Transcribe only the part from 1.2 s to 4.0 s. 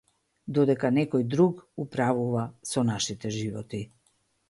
друг управува со нашите животи.